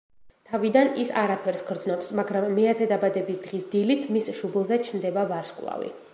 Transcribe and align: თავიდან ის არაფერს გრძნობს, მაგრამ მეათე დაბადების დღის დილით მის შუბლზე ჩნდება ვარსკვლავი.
თავიდან 0.51 0.87
ის 1.03 1.11
არაფერს 1.23 1.61
გრძნობს, 1.67 2.09
მაგრამ 2.21 2.49
მეათე 2.55 2.89
დაბადების 2.93 3.39
დღის 3.45 3.69
დილით 3.77 4.11
მის 4.17 4.35
შუბლზე 4.41 4.83
ჩნდება 4.91 5.29
ვარსკვლავი. 5.35 5.97